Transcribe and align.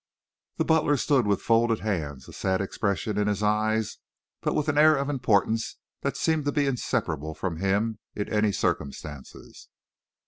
The 0.57 0.65
butler 0.65 0.97
stood 0.97 1.27
with 1.27 1.43
folded 1.43 1.81
hands, 1.81 2.27
a 2.27 2.33
sad 2.33 2.59
expression 2.59 3.19
in 3.19 3.27
his 3.27 3.43
eyes, 3.43 3.99
but 4.41 4.55
with 4.55 4.67
an 4.67 4.79
air 4.79 4.95
of 4.95 5.11
importance 5.11 5.77
that 6.01 6.17
seemed 6.17 6.45
to 6.45 6.51
be 6.51 6.65
inseparable 6.65 7.35
from 7.35 7.57
him, 7.57 7.99
in 8.15 8.27
any 8.27 8.51
circumstances. 8.51 9.69